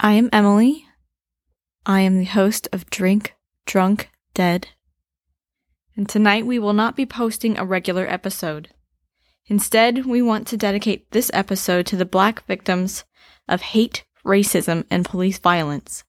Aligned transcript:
I 0.00 0.12
am 0.12 0.30
Emily. 0.32 0.86
I 1.84 2.02
am 2.02 2.18
the 2.18 2.24
host 2.24 2.68
of 2.72 2.88
Drink, 2.88 3.34
Drunk, 3.66 4.10
Dead. 4.32 4.68
And 5.96 6.08
tonight 6.08 6.46
we 6.46 6.60
will 6.60 6.72
not 6.72 6.94
be 6.94 7.04
posting 7.04 7.58
a 7.58 7.64
regular 7.64 8.06
episode. 8.06 8.68
Instead, 9.46 10.06
we 10.06 10.22
want 10.22 10.46
to 10.46 10.56
dedicate 10.56 11.10
this 11.10 11.32
episode 11.34 11.84
to 11.86 11.96
the 11.96 12.04
black 12.04 12.46
victims 12.46 13.02
of 13.48 13.60
hate, 13.60 14.04
racism, 14.24 14.84
and 14.88 15.04
police 15.04 15.40
violence. 15.40 16.04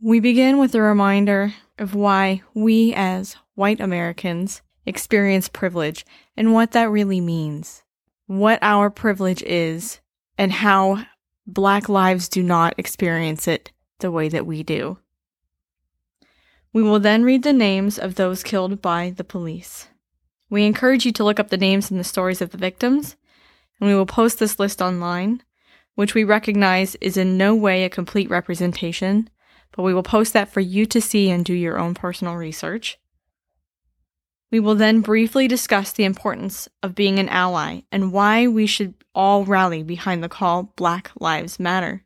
We 0.00 0.18
begin 0.18 0.56
with 0.56 0.74
a 0.74 0.80
reminder 0.80 1.52
of 1.78 1.94
why 1.94 2.40
we, 2.54 2.94
as 2.94 3.36
white 3.56 3.78
Americans, 3.78 4.62
experience 4.86 5.50
privilege 5.50 6.06
and 6.34 6.54
what 6.54 6.70
that 6.70 6.90
really 6.90 7.20
means, 7.20 7.82
what 8.24 8.58
our 8.62 8.88
privilege 8.88 9.42
is, 9.42 10.00
and 10.38 10.50
how 10.50 11.04
Black 11.46 11.88
lives 11.88 12.28
do 12.28 12.42
not 12.42 12.74
experience 12.78 13.48
it 13.48 13.72
the 13.98 14.10
way 14.10 14.28
that 14.28 14.46
we 14.46 14.62
do. 14.62 14.98
We 16.72 16.82
will 16.82 17.00
then 17.00 17.24
read 17.24 17.42
the 17.42 17.52
names 17.52 17.98
of 17.98 18.14
those 18.14 18.42
killed 18.42 18.80
by 18.80 19.10
the 19.10 19.24
police. 19.24 19.88
We 20.48 20.64
encourage 20.64 21.04
you 21.04 21.12
to 21.12 21.24
look 21.24 21.40
up 21.40 21.48
the 21.48 21.56
names 21.56 21.90
and 21.90 21.98
the 21.98 22.04
stories 22.04 22.40
of 22.40 22.50
the 22.50 22.58
victims, 22.58 23.16
and 23.80 23.88
we 23.88 23.94
will 23.94 24.06
post 24.06 24.38
this 24.38 24.58
list 24.58 24.80
online, 24.80 25.42
which 25.96 26.14
we 26.14 26.24
recognize 26.24 26.94
is 26.96 27.16
in 27.16 27.36
no 27.36 27.54
way 27.54 27.84
a 27.84 27.90
complete 27.90 28.30
representation, 28.30 29.28
but 29.74 29.82
we 29.82 29.92
will 29.92 30.02
post 30.02 30.32
that 30.34 30.48
for 30.48 30.60
you 30.60 30.86
to 30.86 31.00
see 31.00 31.28
and 31.28 31.44
do 31.44 31.54
your 31.54 31.78
own 31.78 31.94
personal 31.94 32.36
research. 32.36 32.98
We 34.52 34.60
will 34.60 34.76
then 34.76 35.00
briefly 35.00 35.48
discuss 35.48 35.90
the 35.90 36.04
importance 36.04 36.68
of 36.82 36.94
being 36.94 37.18
an 37.18 37.30
ally 37.30 37.80
and 37.90 38.12
why 38.12 38.46
we 38.46 38.66
should 38.66 38.92
all 39.14 39.46
rally 39.46 39.82
behind 39.82 40.22
the 40.22 40.28
call 40.28 40.74
Black 40.76 41.10
Lives 41.18 41.58
Matter. 41.58 42.04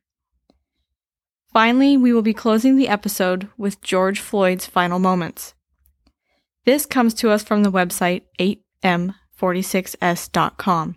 Finally, 1.53 1.97
we 1.97 2.13
will 2.13 2.23
be 2.23 2.33
closing 2.33 2.77
the 2.77 2.87
episode 2.87 3.49
with 3.59 3.81
George 3.81 4.21
Floyd's 4.21 4.67
final 4.67 5.01
moments. 5.01 5.55
This 6.65 6.87
comes 6.87 7.15
to 7.15 7.31
us 7.31 7.43
from 7.43 7.65
the 7.65 7.73
website 7.73 8.23
8m46s.com, 8.39 10.97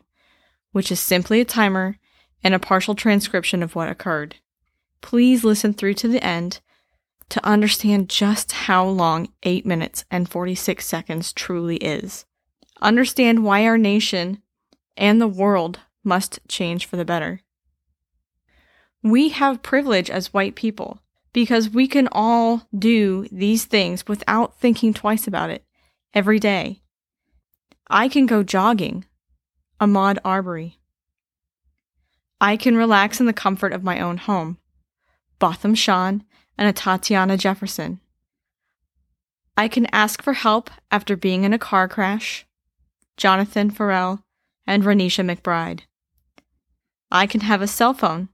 which 0.71 0.91
is 0.91 0.99
simply 0.99 1.41
a 1.41 1.45
timer 1.45 1.97
and 2.43 2.53
a 2.53 2.59
partial 2.59 2.93
transcription 2.93 3.63
of 3.63 3.73
what 3.73 3.89
occurred. 3.89 4.35
Please 5.01 5.43
listen 5.43 5.73
through 5.73 5.95
to 5.95 6.07
the 6.07 6.23
end 6.23 6.59
to 7.29 7.45
understand 7.45 8.09
just 8.09 8.51
how 8.51 8.85
long 8.85 9.29
8 9.43 9.65
minutes 9.65 10.03
and 10.09 10.29
46 10.29 10.85
seconds 10.85 11.31
truly 11.31 11.77
is. 11.77 12.25
Understand 12.81 13.43
why 13.43 13.65
our 13.65 13.77
nation 13.77 14.41
and 14.97 15.21
the 15.21 15.27
world 15.27 15.79
must 16.03 16.39
change 16.47 16.85
for 16.85 16.97
the 16.97 17.05
better. 17.05 17.41
We 19.03 19.29
have 19.29 19.63
privilege 19.63 20.09
as 20.09 20.33
white 20.33 20.55
people 20.55 21.01
because 21.31 21.69
we 21.69 21.87
can 21.87 22.09
all 22.11 22.67
do 22.77 23.27
these 23.31 23.65
things 23.65 24.07
without 24.07 24.59
thinking 24.59 24.93
twice 24.93 25.27
about 25.27 25.49
it 25.49 25.63
every 26.13 26.39
day. 26.39 26.81
I 27.87 28.07
can 28.09 28.25
go 28.25 28.43
jogging, 28.43 29.05
Ahmaud 29.79 30.17
Arbery. 30.25 30.79
I 32.41 32.57
can 32.57 32.75
relax 32.75 33.19
in 33.19 33.25
the 33.25 33.33
comfort 33.33 33.73
of 33.73 33.83
my 33.83 33.99
own 33.99 34.17
home, 34.17 34.57
Botham 35.39 35.75
Jean 35.75 36.23
and 36.59 36.75
Atatiana 36.75 37.37
Jefferson. 37.39 38.01
I 39.55 39.69
can 39.69 39.87
ask 39.93 40.21
for 40.21 40.33
help 40.33 40.69
after 40.91 41.15
being 41.15 41.45
in 41.45 41.53
a 41.53 41.57
car 41.57 41.87
crash. 41.87 42.45
Jonathan 43.15 43.71
Ferrell 43.71 44.19
and 44.67 44.83
Renisha 44.83 45.23
McBride. 45.23 45.81
I 47.09 47.27
can 47.27 47.41
have 47.41 47.61
a 47.61 47.67
cell 47.67 47.93
phone. 47.93 48.27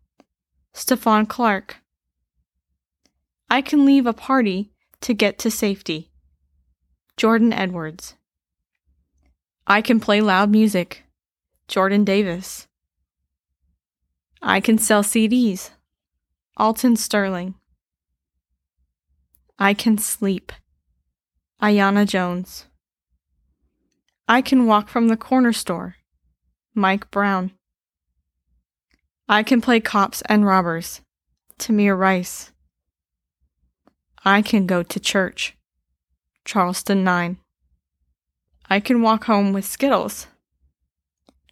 Stephon 0.73 1.30
Clark. 1.30 1.78
I 3.48 3.62
can 3.62 3.86
leave 3.86 4.08
a 4.08 4.14
party 4.14 4.72
to 5.02 5.14
get 5.14 5.38
to 5.39 5.52
safety. 5.52 6.10
Jordan 7.17 7.54
Edwards. 7.54 8.16
I 9.67 9.82
can 9.82 9.99
play 9.99 10.20
loud 10.20 10.49
music. 10.49 11.04
Jordan 11.67 12.04
Davis. 12.04 12.67
I 14.42 14.60
can 14.60 14.80
sell 14.80 15.04
CDs. 15.04 15.70
Alton 16.58 16.95
Sterling. 16.95 17.54
I 19.58 19.73
can 19.73 19.98
sleep. 19.98 20.52
Aiyana 21.61 22.05
Jones. 22.05 22.66
I 24.27 24.42
can 24.42 24.66
walk 24.66 24.89
from 24.89 25.08
the 25.08 25.16
corner 25.16 25.54
store. 25.54 25.95
Mike 26.73 27.10
Brown. 27.10 27.52
I 29.30 29.43
can 29.43 29.61
play 29.61 29.80
cops 29.80 30.21
and 30.27 30.45
robbers. 30.45 30.99
Tamir 31.58 31.98
Rice. 31.98 32.52
I 34.26 34.42
can 34.42 34.67
go 34.67 34.83
to 34.83 34.99
church. 34.99 35.55
Charleston 36.43 37.05
9. 37.05 37.37
I 38.70 38.80
can 38.82 39.02
walk 39.02 39.23
home 39.23 39.54
with 39.54 39.64
Skittles. 39.64 40.27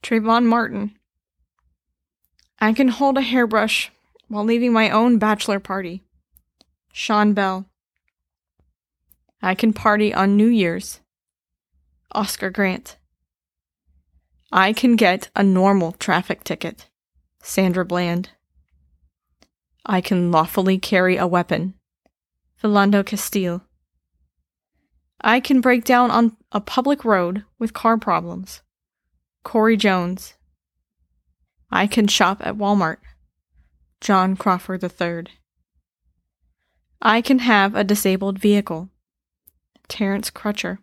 Trayvon 0.02 0.46
Martin. 0.46 0.98
I 2.60 2.74
can 2.74 2.90
hold 2.90 3.18
a 3.18 3.22
hairbrush 3.22 3.92
while 4.28 4.44
leaving 4.44 4.74
my 4.74 4.90
own 4.90 5.20
bachelor 5.20 5.60
party. 5.62 6.04
Sean 6.92 7.34
Bell. 7.34 7.66
I 9.44 9.56
can 9.56 9.74
party 9.74 10.14
on 10.14 10.38
New 10.38 10.48
Year's. 10.48 11.02
Oscar 12.14 12.50
Grant. 12.50 12.96
I 14.54 14.72
can 14.72 14.96
get 14.96 15.30
a 15.36 15.44
normal 15.44 15.92
traffic 15.92 16.46
ticket. 16.46 16.88
Sandra 17.42 17.84
Bland. 17.84 18.30
I 19.86 20.00
can 20.00 20.32
lawfully 20.32 20.80
carry 20.80 21.18
a 21.18 21.28
weapon. 21.28 21.74
Philando 22.64 23.06
Castile. 23.06 23.64
I 25.20 25.42
can 25.42 25.60
break 25.60 25.84
down 25.84 26.10
on 26.10 26.38
a 26.54 26.62
public 26.62 27.04
road 27.04 27.44
with 27.60 27.74
car 27.74 27.98
problems. 27.98 28.62
Corey 29.44 29.76
Jones. 29.76 30.36
I 31.70 31.86
can 31.86 32.08
shop 32.08 32.38
at 32.46 32.56
Walmart. 32.56 33.00
John 34.00 34.38
Crawford 34.38 34.82
III. 34.82 35.26
I 37.02 37.20
can 37.20 37.40
have 37.40 37.76
a 37.76 37.84
disabled 37.84 38.40
vehicle. 38.40 38.90
Terence 39.88 40.30
Crutcher. 40.32 40.80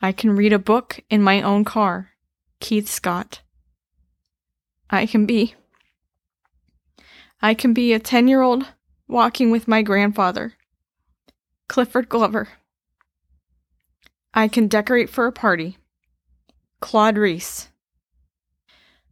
I 0.00 0.12
can 0.12 0.36
read 0.36 0.52
a 0.52 0.58
book 0.58 1.00
in 1.08 1.22
my 1.22 1.40
own 1.40 1.64
car. 1.64 2.10
Keith 2.60 2.88
Scott. 2.88 3.40
I 4.90 5.06
can 5.06 5.26
be. 5.26 5.54
I 7.40 7.54
can 7.54 7.72
be 7.74 7.92
a 7.92 7.98
10 7.98 8.28
year 8.28 8.42
old 8.42 8.66
walking 9.08 9.50
with 9.50 9.68
my 9.68 9.82
grandfather. 9.82 10.54
Clifford 11.68 12.08
Glover. 12.08 12.48
I 14.32 14.48
can 14.48 14.68
decorate 14.68 15.08
for 15.08 15.26
a 15.26 15.32
party. 15.32 15.78
Claude 16.80 17.16
Reese. 17.16 17.68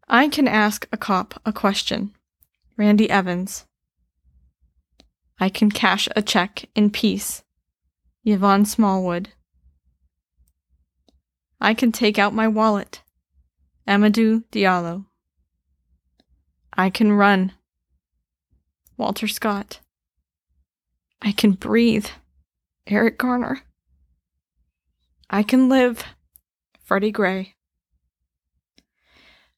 I 0.09 0.29
can 0.29 0.47
ask 0.47 0.87
a 0.93 0.97
cop 0.97 1.41
a 1.47 1.53
question. 1.53 2.15
Randy 2.77 3.09
Evans. 3.09 3.67
I 5.39 5.49
can 5.49 5.71
cash 5.71 6.09
a 6.15 6.23
check 6.23 6.69
in 6.75 6.91
peace. 6.91 7.43
Yvonne 8.25 8.65
Smallwood. 8.65 9.31
I 11.61 11.75
can 11.75 11.93
take 11.93 12.19
out 12.19 12.35
my 12.35 12.47
wallet. 12.47 13.03
Amadou 13.87 14.45
Diallo. 14.53 15.07
I 16.73 16.89
can 16.89 17.13
run. 17.13 17.53
Walter 18.97 19.27
Scott. 19.27 19.81
I 21.21 21.33
can 21.33 21.53
breathe. 21.53 22.07
Eric 22.87 23.19
Garner. 23.19 23.63
I 25.29 25.43
can 25.43 25.69
live. 25.69 26.05
Freddie 26.85 27.11
Gray. 27.11 27.55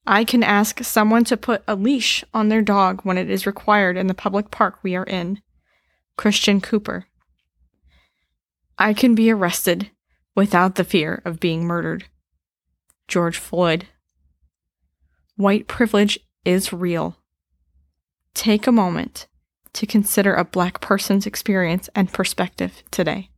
I 0.06 0.24
can 0.24 0.42
ask 0.42 0.84
someone 0.84 1.24
to 1.24 1.36
put 1.36 1.62
a 1.66 1.74
leash 1.74 2.24
on 2.34 2.48
their 2.48 2.62
dog 2.62 3.00
when 3.02 3.16
it 3.16 3.30
is 3.30 3.46
required 3.46 3.96
in 3.96 4.06
the 4.06 4.14
public 4.14 4.50
park 4.50 4.78
we 4.82 4.94
are 4.94 5.04
in. 5.04 5.40
Christian 6.16 6.60
Cooper. 6.60 7.06
I 8.78 8.92
can 8.92 9.14
be 9.14 9.30
arrested 9.30 9.90
without 10.34 10.74
the 10.74 10.84
fear 10.84 11.22
of 11.24 11.40
being 11.40 11.64
murdered. 11.64 12.04
George 13.06 13.38
Floyd. 13.38 13.86
White 15.36 15.68
privilege 15.68 16.18
is 16.44 16.72
real. 16.72 17.16
Take 18.34 18.66
a 18.66 18.72
moment 18.72 19.26
to 19.74 19.86
consider 19.86 20.34
a 20.34 20.44
black 20.44 20.80
person's 20.80 21.26
experience 21.26 21.88
and 21.94 22.12
perspective 22.12 22.82
today. 22.90 23.30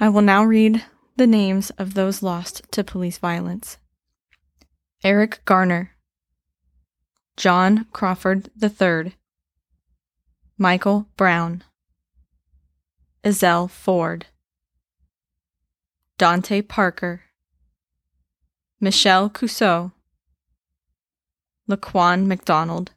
I 0.00 0.08
will 0.08 0.22
now 0.22 0.44
read 0.44 0.84
the 1.16 1.26
names 1.26 1.70
of 1.70 1.94
those 1.94 2.22
lost 2.22 2.62
to 2.70 2.84
police 2.84 3.18
violence 3.18 3.78
Eric 5.04 5.40
Garner, 5.44 5.92
John 7.36 7.86
Crawford 7.92 8.50
III, 8.60 9.14
Michael 10.56 11.08
Brown. 11.16 11.64
Ezell 13.24 13.68
Ford, 13.68 14.26
Dante 16.16 16.62
Parker, 16.62 17.22
Michelle 18.80 19.28
Cusseaux, 19.28 19.92
Laquan 21.68 22.26
McDonald, 22.26 22.92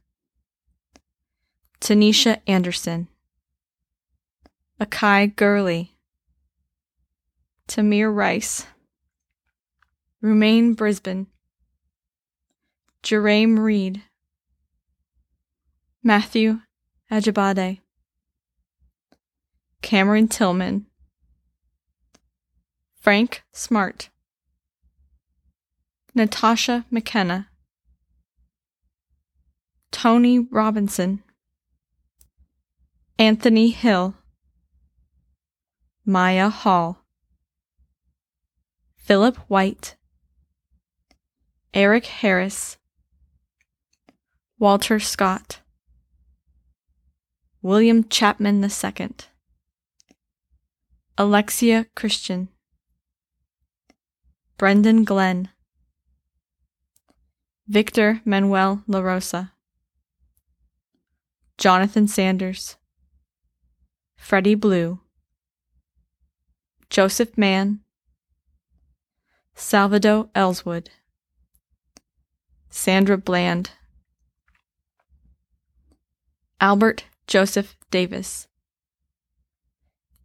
Tanisha 1.79 2.39
Anderson, 2.47 3.07
Akai 4.79 5.35
Gurley, 5.35 5.91
Tamir 7.67 8.13
Rice, 8.13 8.65
Rumain 10.23 10.75
Brisbane, 10.75 11.27
Jerame 13.03 13.59
Reed, 13.59 14.03
Matthew 16.03 16.61
Ajibade, 17.11 17.80
Cameron 19.81 20.27
Tillman, 20.27 20.85
Frank 22.99 23.43
Smart, 23.51 24.09
Natasha 26.13 26.85
McKenna, 26.91 27.49
Tony 29.91 30.39
Robinson, 30.39 31.23
Anthony 33.17 33.71
Hill, 33.71 34.15
Mya 36.05 36.49
Hall, 36.49 37.03
Philip 38.95 39.37
White, 39.47 39.95
Eric 41.73 42.05
Harris, 42.05 42.77
Walter 44.59 44.99
Scott, 44.99 45.59
William 47.61 48.07
Chapman 48.07 48.63
II, 48.63 49.09
Alexia 51.21 51.85
Christian, 51.93 52.49
Brendan 54.57 55.03
Glenn, 55.03 55.49
Victor 57.67 58.21
Manuel 58.25 58.81
LaRosa, 58.89 59.51
Jonathan 61.59 62.07
Sanders, 62.07 62.77
Freddie 64.15 64.55
Blue, 64.55 64.99
Joseph 66.89 67.37
Mann, 67.37 67.81
Salvador 69.53 70.27
Ellswood, 70.33 70.89
Sandra 72.71 73.19
Bland, 73.19 73.69
Albert 76.59 77.03
Joseph 77.27 77.77
Davis, 77.91 78.47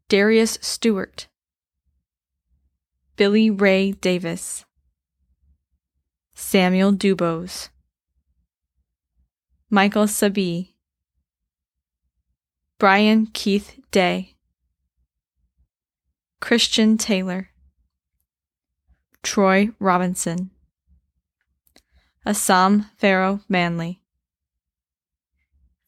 Darius 0.08 0.56
Stewart, 0.62 1.26
Billy 3.17 3.50
Ray 3.50 3.91
Davis, 3.91 4.64
Samuel 6.32 6.93
Dubose, 6.93 7.70
Michael 9.69 10.06
Sabbie, 10.06 10.76
Brian 12.79 13.26
Keith 13.26 13.81
Day, 13.91 14.37
Christian 16.41 16.97
Taylor, 16.99 17.49
Troy 19.25 19.70
Robinson, 19.81 20.50
Asshams 22.25 22.88
Pharoah 22.97 23.41
Manley, 23.49 24.00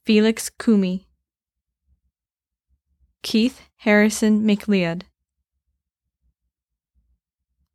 Felix 0.05 0.51
Kumi, 0.51 1.08
Keith 3.23 3.61
Harrison 3.79 4.43
McLeod, 4.45 5.03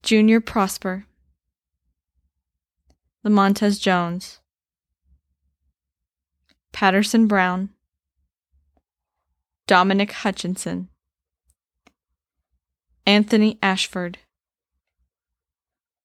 Junior 0.01 0.42
Prosper, 0.42 1.06
Lamontez 3.25 3.80
Jones, 3.80 4.40
Paterson 6.72 7.28
Brown, 7.28 7.69
Dominic 9.68 10.12
Hutchinson, 10.12 10.90
Anthony 13.06 13.60
Ashford, 13.62 14.18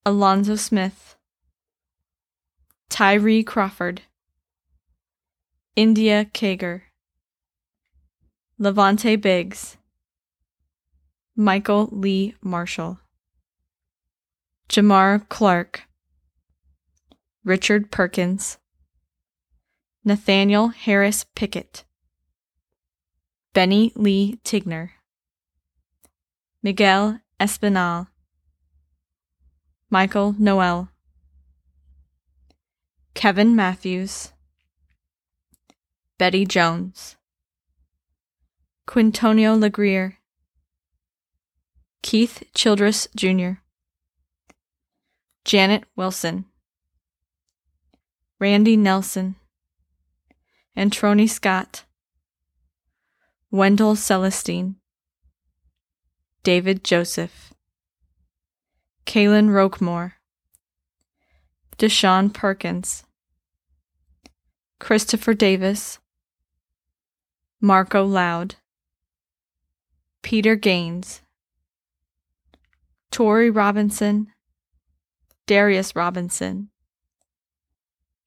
Alonzo 0.05 0.57
Smith, 0.57 1.17
Tyree 2.89 3.43
Crawford, 3.43 4.03
India 5.77 6.25
Kager, 6.25 6.83
Levante 8.61 9.15
Biggs, 9.15 9.77
Michael 11.37 11.89
Lee 11.93 12.35
Marshall, 12.43 12.99
Jamar 14.69 15.29
Clark, 15.29 15.85
Richard 17.45 17.93
Perkins, 17.93 18.59
Nathaniel 20.05 20.69
Harris 20.71 21.25
Pickett, 21.37 21.85
Benny 23.53 23.93
Lee 23.95 24.41
Tigner, 24.45 24.91
Miguel 26.61 27.21
Espinal, 27.39 28.09
Michael 29.89 30.35
Noel, 30.37 30.89
Kevin 33.15 33.55
Matthews, 33.55 34.33
Bettie 36.19 36.45
Jones, 36.45 37.18
Quintonio 38.89 39.55
Legrier, 39.55 40.15
Keith 42.01 42.43
Childress 42.55 43.07
Jr., 43.15 43.61
Janet 45.45 45.85
Wilson, 45.95 46.47
Randy 48.41 48.79
Nelson, 48.79 49.35
Antroni 50.75 51.29
Scott, 51.29 51.85
Wendell 53.51 53.95
Celestine, 53.95 54.77
David 56.43 56.83
Joseph, 56.83 57.53
Calin 59.05 59.51
Roquemore, 59.51 60.13
Dyzhawn 61.77 62.33
Perkins, 62.33 63.05
Christopher 64.81 65.35
Davis, 65.35 65.99
Marco 67.61 68.03
Loud, 68.03 68.57
Peter 70.23 70.57
Gaines, 70.57 71.23
Torrey 73.11 73.51
Robinson, 73.51 74.29
Darius 75.47 75.97
Robinson, 75.97 76.71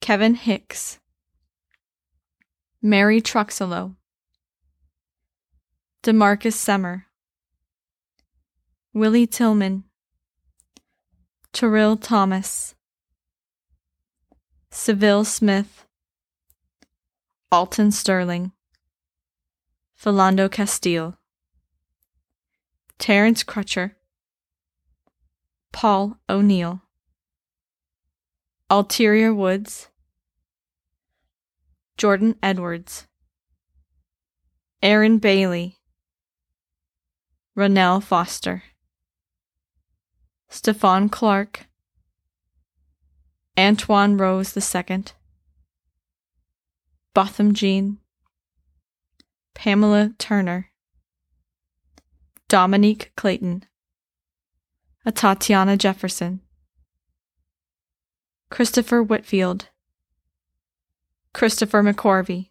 Kevin 0.01 0.35
Hicks, 0.35 0.99
Mary 2.81 3.21
Truxillo, 3.21 3.95
Demarcus 6.03 6.53
Summer, 6.53 7.05
Willie 8.93 9.27
Tillman, 9.27 9.83
Terrell 11.53 11.95
Thomas, 11.95 12.74
Sylville 14.71 15.25
Smith, 15.25 15.86
Alton 17.51 17.91
Sterling, 17.91 18.51
Philando 20.01 20.50
Castile, 20.50 21.17
Terence 23.01 23.43
Crutcher, 23.43 23.96
Paul 25.72 26.20
O'Neal, 26.29 26.84
Alteria 28.70 29.36
Woods, 29.36 29.89
Jordan 31.98 32.36
Edwards, 32.43 33.08
Aaron 34.84 35.17
Bailey, 35.17 35.79
Ronell 37.58 38.03
Foster, 38.03 38.62
Stephon 40.51 41.10
Clark, 41.12 41.65
Antwon 43.58 44.20
Rose 44.20 44.55
II, 44.55 45.05
Botham 47.15 47.55
Jean, 47.55 47.98
Pamela 49.55 50.13
Turner, 50.20 50.71
Dominique 52.51 53.13
Clayton, 53.15 53.63
Atatiana 55.08 55.77
Jefferson, 55.77 56.41
Christopher 58.50 59.01
Whitfield, 59.01 59.70
Christopher 61.34 61.81
McCorvey, 61.81 62.50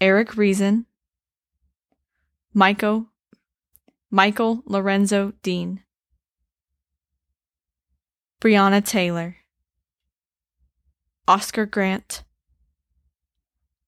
Eric 0.00 0.36
Reason, 0.36 0.86
Michael, 2.52 3.06
Michael 4.10 4.64
Lorenzo 4.66 5.32
Dean, 5.44 5.80
Breonna 8.40 8.84
Taylor, 8.84 9.36
Oscar 11.28 11.64
Grant, 11.64 12.24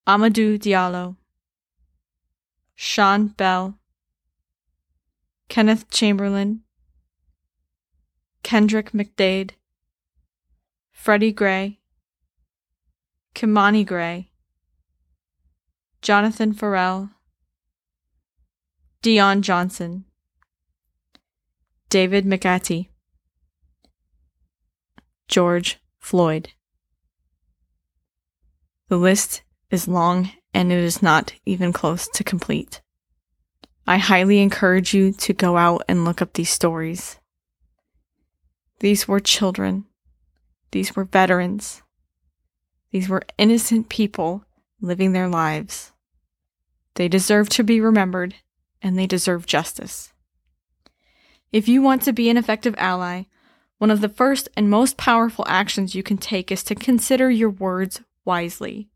Amadou 0.07 0.61
Diallo, 0.61 1.17
Sean 2.77 3.27
Bell, 3.27 3.81
Kenneth 5.49 5.89
Chamberlain, 5.91 6.63
Kendrick 8.43 8.93
McDade, 8.93 9.53
Freddie 10.93 11.33
Gray, 11.33 11.81
Kimani 13.35 13.87
Gray, 13.87 14.31
Jonathan 16.03 16.53
Ferrell, 16.53 17.11
Dion 19.03 19.43
Johnson, 19.43 20.05
David 21.89 22.25
McAtee, 22.25 22.89
George 25.29 25.79
Floyd. 25.99 26.51
The 28.89 28.97
list 28.97 29.43
is 29.71 29.89
long 29.89 30.31
and 30.55 30.73
it 30.73 30.79
is 30.79 31.03
not 31.03 31.35
even 31.45 31.73
close 31.73 32.09
to 32.15 32.25
complete. 32.25 32.81
I 33.89 33.99
highly 33.99 34.41
encourage 34.41 34.93
you 34.93 35.13
to 35.13 35.33
go 35.33 35.57
out 35.57 35.85
and 35.89 36.05
look 36.05 36.21
up 36.21 36.33
these 36.33 36.51
stories. 36.51 37.21
These 38.81 39.07
were 39.07 39.21
children. 39.21 39.85
These 40.73 40.97
were 40.97 41.05
veterans. 41.05 41.83
These 42.91 43.09
were 43.09 43.23
innocent 43.39 43.89
people 43.89 44.45
living 44.81 45.13
their 45.13 45.29
lives. 45.29 45.93
They 46.95 47.09
deserve 47.09 47.49
to 47.51 47.63
be 47.63 47.81
remembered 47.81 48.35
and 48.83 48.99
they 48.99 49.07
deserve 49.07 49.47
justice. 49.47 50.13
If 51.53 51.69
you 51.69 51.81
want 51.81 52.03
to 52.03 52.13
be 52.13 52.29
an 52.29 52.37
effective 52.37 52.75
ally, 52.79 53.25
one 53.79 53.91
of 53.91 54.01
the 54.01 54.09
first 54.09 54.49
and 54.57 54.69
most 54.69 54.97
powerful 54.97 55.45
actions 55.47 55.95
you 55.95 56.03
can 56.03 56.19
take 56.19 56.51
is 56.51 56.65
to 56.65 56.75
consider 56.75 57.31
your 57.31 57.51
words 57.51 58.01
wisely. 58.25 58.89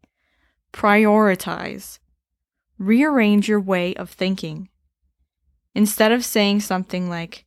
Prioritize. 0.73 2.01
Rearrange 2.79 3.49
your 3.49 3.61
way 3.61 3.95
of 3.95 4.11
thinking. 4.11 4.69
Instead 5.75 6.13
of 6.13 6.25
saying 6.25 6.61
something 6.61 7.09
like, 7.09 7.45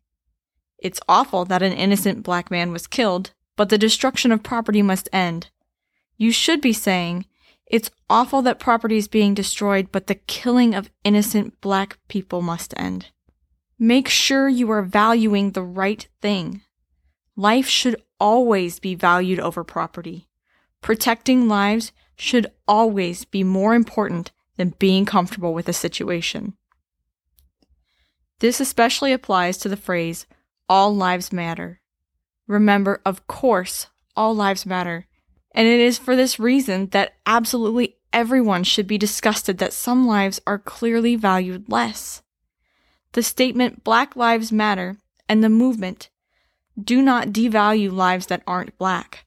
It's 0.77 0.99
awful 1.07 1.45
that 1.45 1.63
an 1.63 1.73
innocent 1.73 2.23
black 2.23 2.49
man 2.49 2.71
was 2.71 2.87
killed, 2.87 3.31
but 3.55 3.69
the 3.69 3.77
destruction 3.77 4.31
of 4.31 4.43
property 4.43 4.81
must 4.81 5.09
end, 5.11 5.49
you 6.17 6.31
should 6.31 6.61
be 6.61 6.73
saying, 6.73 7.25
It's 7.65 7.91
awful 8.09 8.41
that 8.43 8.59
property 8.59 8.97
is 8.97 9.07
being 9.07 9.33
destroyed, 9.33 9.89
but 9.91 10.07
the 10.07 10.15
killing 10.15 10.73
of 10.73 10.91
innocent 11.03 11.59
black 11.61 11.97
people 12.07 12.41
must 12.41 12.73
end. 12.77 13.07
Make 13.79 14.07
sure 14.07 14.47
you 14.47 14.69
are 14.71 14.83
valuing 14.83 15.51
the 15.51 15.63
right 15.63 16.07
thing. 16.21 16.61
Life 17.35 17.67
should 17.67 18.01
always 18.19 18.79
be 18.79 18.95
valued 18.95 19.39
over 19.39 19.63
property. 19.63 20.27
Protecting 20.81 21.47
lives 21.47 21.91
should 22.15 22.47
always 22.67 23.25
be 23.25 23.43
more 23.43 23.73
important 23.73 24.31
than 24.57 24.75
being 24.77 25.05
comfortable 25.05 25.53
with 25.53 25.67
a 25.67 25.73
situation. 25.73 26.53
This 28.43 28.59
especially 28.59 29.13
applies 29.13 29.57
to 29.59 29.69
the 29.69 29.77
phrase, 29.77 30.25
all 30.67 30.93
lives 30.93 31.31
matter. 31.31 31.79
Remember, 32.45 33.01
of 33.05 33.25
course, 33.25 33.87
all 34.17 34.35
lives 34.35 34.65
matter. 34.65 35.07
And 35.55 35.65
it 35.65 35.79
is 35.79 35.97
for 35.97 36.13
this 36.13 36.39
reason 36.39 36.87
that 36.87 37.13
absolutely 37.25 37.95
everyone 38.11 38.65
should 38.65 38.85
be 38.85 38.97
disgusted 38.97 39.59
that 39.59 39.71
some 39.71 40.05
lives 40.05 40.41
are 40.45 40.59
clearly 40.59 41.15
valued 41.15 41.71
less. 41.71 42.21
The 43.13 43.23
statement 43.23 43.85
Black 43.85 44.17
Lives 44.17 44.51
Matter 44.51 44.97
and 45.29 45.41
the 45.41 45.47
movement 45.47 46.09
do 46.77 47.01
not 47.01 47.29
devalue 47.29 47.93
lives 47.93 48.25
that 48.25 48.43
aren't 48.45 48.77
black. 48.77 49.25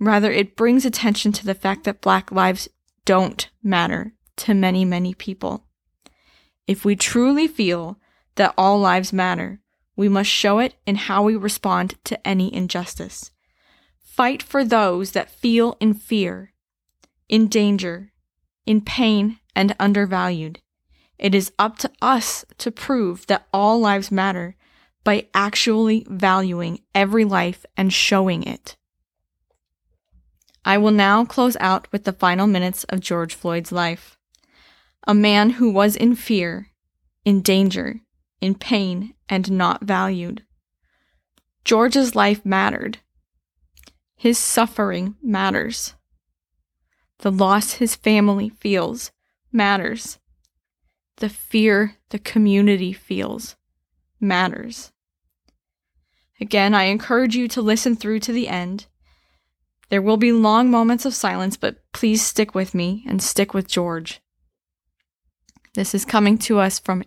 Rather, 0.00 0.32
it 0.32 0.56
brings 0.56 0.86
attention 0.86 1.32
to 1.32 1.44
the 1.44 1.54
fact 1.54 1.84
that 1.84 2.00
black 2.00 2.32
lives 2.32 2.66
don't 3.04 3.50
matter 3.62 4.14
to 4.36 4.54
many, 4.54 4.86
many 4.86 5.12
people. 5.12 5.66
If 6.66 6.82
we 6.82 6.96
truly 6.96 7.46
feel 7.46 7.98
that 8.38 8.54
all 8.56 8.80
lives 8.80 9.12
matter, 9.12 9.60
we 9.94 10.08
must 10.08 10.30
show 10.30 10.58
it 10.60 10.74
in 10.86 10.96
how 10.96 11.22
we 11.24 11.36
respond 11.36 11.96
to 12.04 12.26
any 12.26 12.52
injustice. 12.54 13.30
Fight 14.00 14.42
for 14.42 14.64
those 14.64 15.10
that 15.10 15.30
feel 15.30 15.76
in 15.80 15.92
fear, 15.92 16.52
in 17.28 17.48
danger, 17.48 18.12
in 18.64 18.80
pain, 18.80 19.38
and 19.54 19.76
undervalued. 19.78 20.60
It 21.18 21.34
is 21.34 21.52
up 21.58 21.78
to 21.78 21.90
us 22.00 22.44
to 22.58 22.70
prove 22.70 23.26
that 23.26 23.48
all 23.52 23.80
lives 23.80 24.10
matter 24.10 24.56
by 25.02 25.26
actually 25.34 26.06
valuing 26.08 26.80
every 26.94 27.24
life 27.24 27.66
and 27.76 27.92
showing 27.92 28.44
it. 28.44 28.76
I 30.64 30.78
will 30.78 30.92
now 30.92 31.24
close 31.24 31.56
out 31.60 31.90
with 31.90 32.04
the 32.04 32.12
final 32.12 32.46
minutes 32.46 32.84
of 32.84 33.00
George 33.00 33.34
Floyd's 33.34 33.72
life. 33.72 34.18
A 35.06 35.14
man 35.14 35.50
who 35.50 35.70
was 35.70 35.96
in 35.96 36.14
fear, 36.14 36.70
in 37.24 37.40
danger, 37.40 38.00
in 38.40 38.54
pain, 38.54 39.14
and 39.28 39.50
not 39.50 39.84
valued. 39.84 40.44
George's 41.64 42.14
life 42.14 42.44
mattered. 42.44 42.98
His 44.16 44.38
suffering 44.38 45.16
matters. 45.22 45.94
The 47.18 47.30
loss 47.32 47.74
his 47.74 47.96
family 47.96 48.48
feels 48.48 49.12
matters. 49.52 50.18
The 51.16 51.28
fear 51.28 51.96
the 52.10 52.18
community 52.18 52.92
feels 52.92 53.56
matters. 54.20 54.92
Again, 56.40 56.74
I 56.74 56.84
encourage 56.84 57.34
you 57.34 57.48
to 57.48 57.62
listen 57.62 57.96
through 57.96 58.20
to 58.20 58.32
the 58.32 58.48
end. 58.48 58.86
There 59.88 60.02
will 60.02 60.16
be 60.16 60.32
long 60.32 60.70
moments 60.70 61.04
of 61.04 61.14
silence, 61.14 61.56
but 61.56 61.78
please 61.92 62.22
stick 62.22 62.54
with 62.54 62.74
me 62.74 63.04
and 63.06 63.22
stick 63.22 63.54
with 63.54 63.66
George. 63.66 64.20
This 65.74 65.94
is 65.94 66.04
coming 66.04 66.38
to 66.38 66.58
us 66.58 66.78
from 66.78 67.04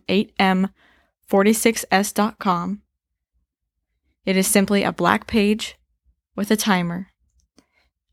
8m46s.com. 1.32 2.82
It 4.26 4.38
is 4.38 4.48
simply 4.48 4.84
a 4.84 4.92
black 4.92 5.28
page 5.28 5.78
with 6.36 6.52
a 6.52 6.58
timer. 6.58 7.08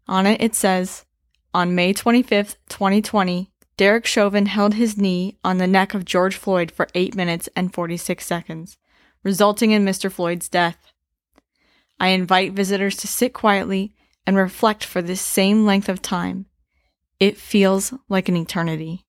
On 0.06 0.26
it, 0.26 0.40
it 0.40 0.54
says, 0.54 1.04
On 1.52 1.74
May 1.74 1.92
25th, 1.92 2.56
2020, 2.68 3.50
Derek 3.76 4.06
Chauvin 4.06 4.46
held 4.46 4.74
his 4.74 4.96
knee 4.96 5.36
on 5.44 5.58
the 5.58 5.66
neck 5.66 5.94
of 5.94 6.04
George 6.04 6.36
Floyd 6.36 6.70
for 6.70 6.88
8 6.94 7.14
minutes 7.14 7.48
and 7.54 7.74
46 7.74 8.24
seconds, 8.24 8.78
resulting 9.22 9.72
in 9.72 9.84
Mr. 9.84 10.10
Floyd's 10.10 10.48
death. 10.48 10.78
I 12.00 12.08
invite 12.08 12.52
visitors 12.52 12.96
to 12.98 13.08
sit 13.08 13.32
quietly 13.32 13.94
and 14.26 14.36
reflect 14.36 14.84
for 14.84 15.02
this 15.02 15.20
same 15.20 15.66
length 15.66 15.88
of 15.88 16.00
time. 16.00 16.46
It 17.20 17.36
feels 17.36 17.92
like 18.08 18.28
an 18.28 18.36
eternity. 18.36 19.04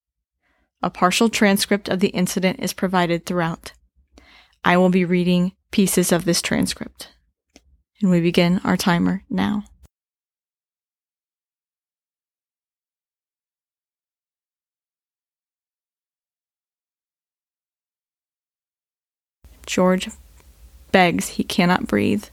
A 0.82 0.90
partial 0.90 1.30
transcript 1.30 1.90
of 1.90 2.00
the 2.00 2.08
incident 2.10 2.60
is 2.60 2.74
provided 2.74 3.26
throughout. 3.26 3.74
I 4.64 4.78
will 4.78 4.90
be 4.90 5.06
reading 5.06 5.54
pieces 5.72 6.12
of 6.12 6.26
this 6.26 6.42
transcript. 6.42 7.10
And 8.02 8.10
we 8.12 8.22
begin 8.22 8.62
our 8.64 8.78
timer 8.78 9.24
now. 9.30 9.64
George 19.66 20.10
begs 20.92 21.30
he 21.30 21.44
cannot 21.44 21.86
breathe. 21.86 22.26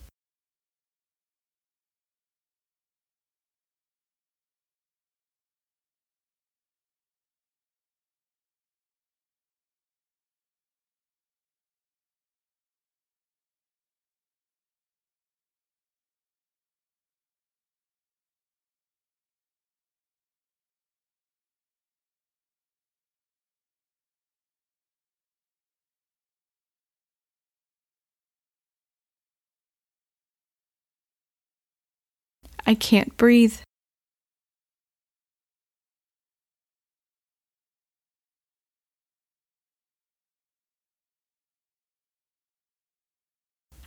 I 32.66 32.74
can't 32.74 33.16
breathe. 33.16 33.58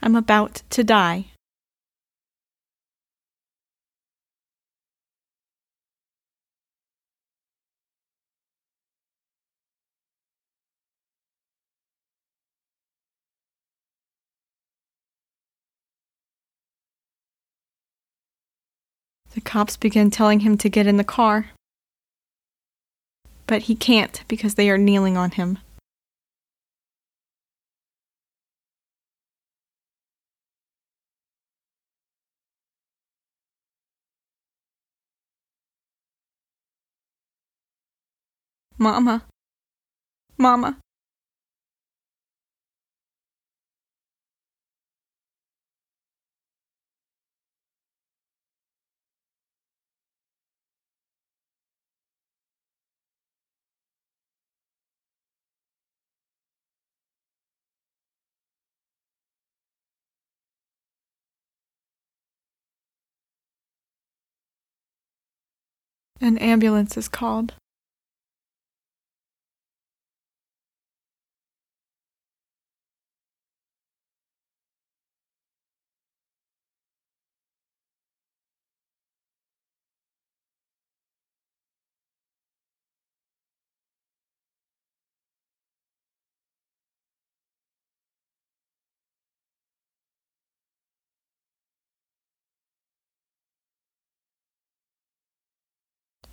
I'm 0.01 0.15
about 0.15 0.63
to 0.69 0.83
die. 0.83 1.28
The 19.39 19.45
cops 19.45 19.77
begin 19.77 20.11
telling 20.11 20.41
him 20.41 20.57
to 20.57 20.67
get 20.67 20.85
in 20.85 20.97
the 20.97 21.03
car. 21.05 21.51
But 23.47 23.61
he 23.63 23.73
can't 23.73 24.21
because 24.27 24.55
they 24.55 24.69
are 24.69 24.77
kneeling 24.77 25.15
on 25.15 25.31
him. 25.31 25.59
Mama. 38.77 39.23
Mama. 40.37 40.79
An 66.21 66.37
ambulance 66.39 66.97
is 66.97 67.07
called. 67.07 67.53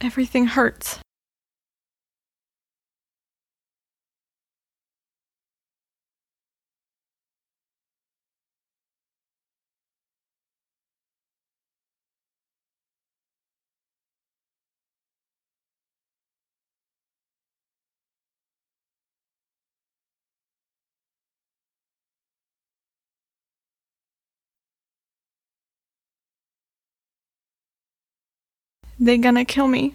Everything 0.01 0.47
hurts. 0.47 0.99
They 28.99 29.19
gonna 29.19 29.45
kill 29.45 29.69
me. 29.69 29.95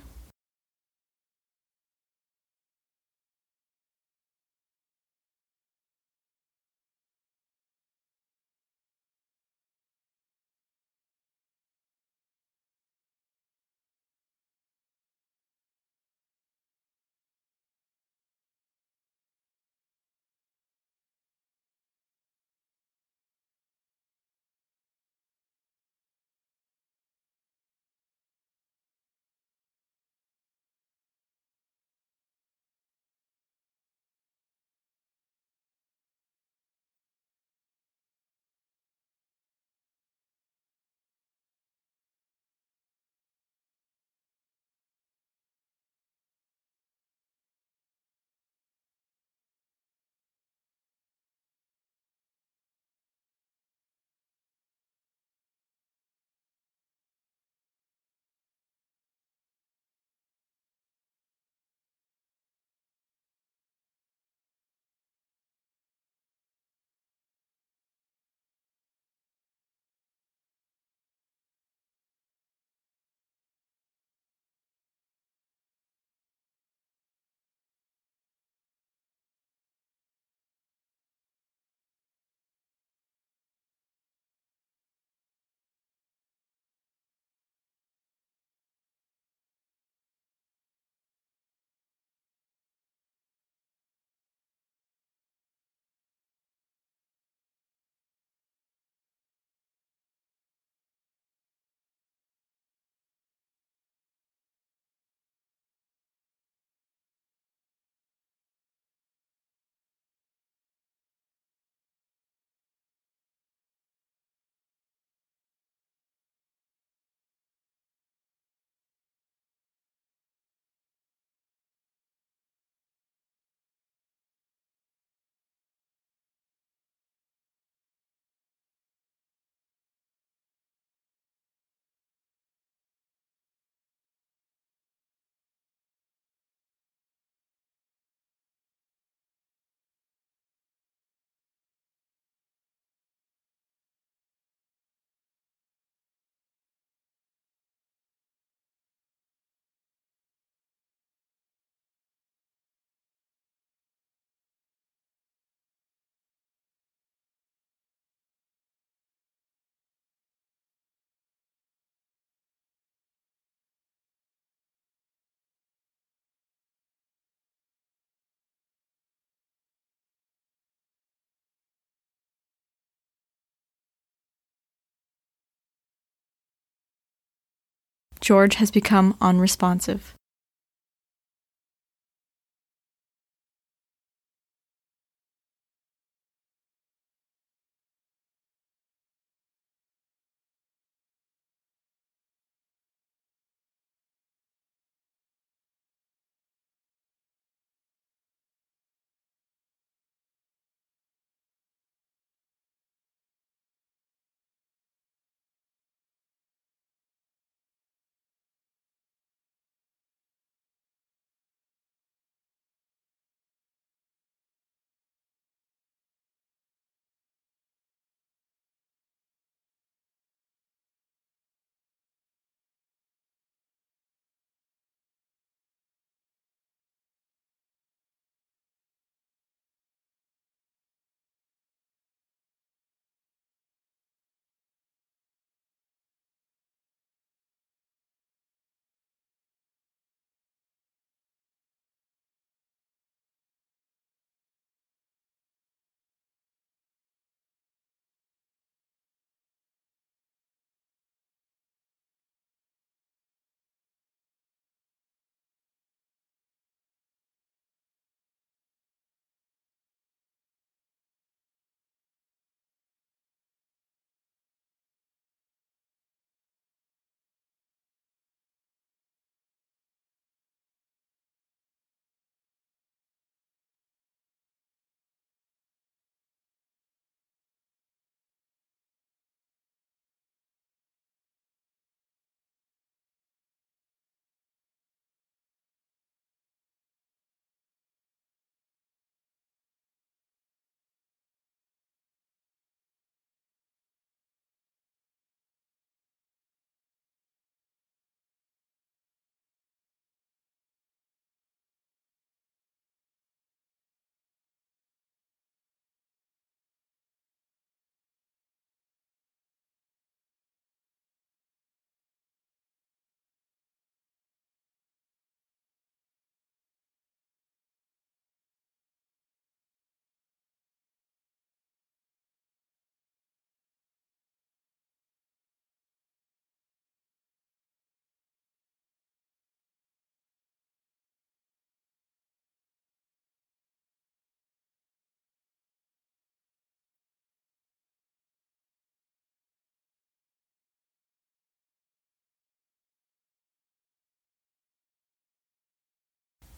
George 178.21 178.55
has 178.55 178.71
become 178.71 179.17
unresponsive. 179.19 180.15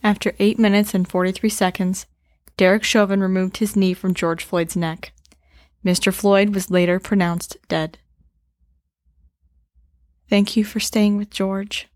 After 0.04 0.34
8 0.38 0.60
minutes 0.60 0.94
and 0.94 1.08
43 1.08 1.50
seconds, 1.50 2.06
Derek 2.58 2.84
Chauvin 2.84 3.22
removed 3.22 3.58
his 3.58 3.76
knee 3.76 3.94
from 3.94 4.14
George 4.14 4.44
Floyd's 4.44 4.76
neck. 4.76 5.14
Mr. 5.86 6.14
Floyd 6.14 6.54
was 6.54 6.70
later 6.70 7.00
pronounced 7.00 7.58
dead. 7.68 7.98
Thank 10.30 10.58
you 10.58 10.66
for 10.66 10.80
staying 10.80 11.18
with 11.18 11.30
George. 11.30 11.88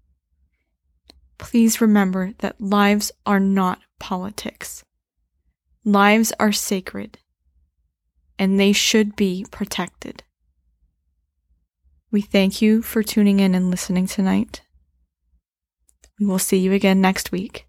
Please 1.38 1.82
remember 1.82 2.34
that 2.40 2.60
lives 2.60 3.12
are 3.26 3.40
not 3.40 3.82
politics. 4.00 4.84
Lives 5.84 6.34
are 6.40 6.52
sacred, 6.52 7.20
and 8.40 8.60
they 8.60 8.72
should 8.72 9.16
be 9.16 9.46
protected. 9.52 10.24
We 12.12 12.22
thank 12.22 12.62
you 12.62 12.82
for 12.82 13.04
tuning 13.04 13.40
in 13.40 13.54
and 13.54 13.70
listening 13.70 14.08
tonight. 14.08 14.62
We 16.20 16.26
will 16.26 16.40
see 16.40 16.58
you 16.58 16.74
again 16.74 17.00
next 17.00 17.32
week. 17.32 17.67